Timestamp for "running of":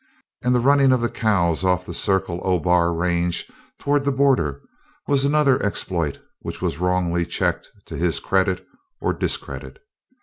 0.59-1.01